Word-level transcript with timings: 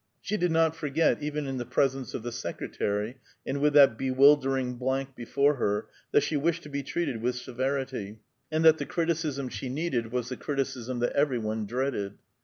She 0.19 0.35
did 0.35 0.49
not 0.51 0.75
forget, 0.75 1.21
even 1.21 1.45
in 1.45 1.59
the 1.59 1.63
presence 1.67 2.15
of 2.15 2.23
the 2.23 2.31
secretary, 2.31 3.17
and 3.45 3.61
with 3.61 3.73
that 3.73 3.99
bewildering 3.99 4.73
blank 4.77 5.15
before 5.15 5.57
her, 5.57 5.89
that 6.11 6.21
she 6.23 6.35
wished 6.35 6.63
to 6.63 6.69
be 6.69 6.81
treated 6.81 7.21
with 7.21 7.35
severity, 7.35 8.17
and 8.51 8.65
that 8.65 8.79
the 8.79 8.87
criticism 8.87 9.47
she 9.49 9.69
needed 9.69 10.11
was 10.11 10.29
the 10.29 10.37
criticism 10.37 11.01
that 11.01 11.11
every 11.13 11.37
one 11.37 11.67
dreaded. 11.67 12.17